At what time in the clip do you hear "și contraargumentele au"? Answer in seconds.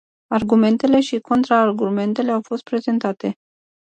1.01-2.41